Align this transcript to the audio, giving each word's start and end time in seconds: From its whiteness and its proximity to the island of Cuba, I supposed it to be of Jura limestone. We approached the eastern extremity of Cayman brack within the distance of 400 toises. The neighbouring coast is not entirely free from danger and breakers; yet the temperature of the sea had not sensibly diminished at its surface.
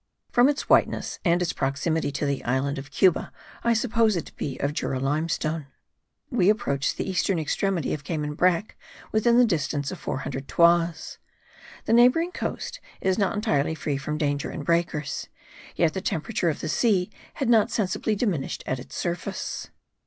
From 0.31 0.49
its 0.49 0.67
whiteness 0.67 1.19
and 1.23 1.43
its 1.43 1.53
proximity 1.53 2.11
to 2.13 2.25
the 2.25 2.43
island 2.43 2.79
of 2.79 2.89
Cuba, 2.89 3.31
I 3.63 3.73
supposed 3.75 4.17
it 4.17 4.25
to 4.25 4.35
be 4.35 4.59
of 4.59 4.73
Jura 4.73 4.99
limestone. 4.99 5.67
We 6.31 6.49
approached 6.49 6.97
the 6.97 7.07
eastern 7.07 7.37
extremity 7.37 7.93
of 7.93 8.03
Cayman 8.03 8.33
brack 8.33 8.75
within 9.11 9.37
the 9.37 9.45
distance 9.45 9.91
of 9.91 9.99
400 9.99 10.47
toises. 10.47 11.19
The 11.85 11.93
neighbouring 11.93 12.31
coast 12.31 12.79
is 12.99 13.19
not 13.19 13.35
entirely 13.35 13.75
free 13.75 13.97
from 13.97 14.17
danger 14.17 14.49
and 14.49 14.65
breakers; 14.65 15.27
yet 15.75 15.93
the 15.93 16.01
temperature 16.01 16.49
of 16.49 16.61
the 16.61 16.67
sea 16.69 17.11
had 17.35 17.47
not 17.47 17.69
sensibly 17.69 18.15
diminished 18.15 18.63
at 18.65 18.79
its 18.79 18.95
surface. 18.95 19.69